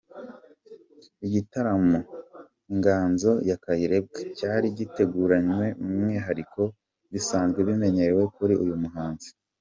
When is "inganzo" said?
2.71-3.31